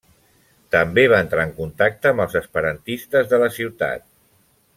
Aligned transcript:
També 0.75 1.03
va 1.11 1.19
entrar 1.25 1.45
en 1.49 1.53
contacte 1.59 2.09
amb 2.13 2.25
els 2.25 2.39
esperantistes 2.41 3.31
de 3.35 3.45
la 3.45 3.53
ciutat. 3.61 4.09